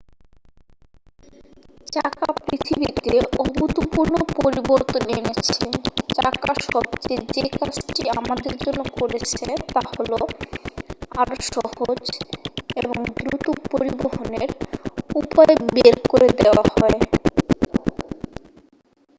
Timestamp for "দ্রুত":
13.17-13.45